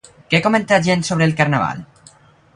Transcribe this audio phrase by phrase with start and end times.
[0.33, 1.87] Què comenta gent sobre el Carnaval?